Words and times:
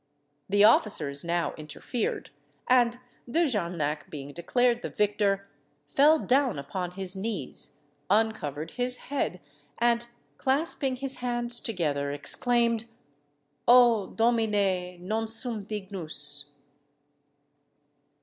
The 0.49 0.63
officers 0.63 1.23
now 1.23 1.53
interfered, 1.59 2.31
and 2.67 2.97
De 3.29 3.45
Jarnac 3.47 4.09
being 4.09 4.33
declared 4.33 4.81
the 4.81 4.89
victor, 4.89 5.47
fell 5.89 6.17
down 6.17 6.57
upon 6.57 6.93
his 6.93 7.15
knees, 7.15 7.75
uncovered 8.09 8.71
his 8.71 8.95
head, 8.95 9.39
and, 9.77 10.07
clasping 10.39 10.95
his 10.95 11.17
hands 11.17 11.59
together, 11.59 12.11
exclaimed: 12.11 12.85
"_O 13.67 14.15
Domine, 14.15 14.97
non 15.07 15.27
sum 15.27 15.65
dignus! 15.65 16.45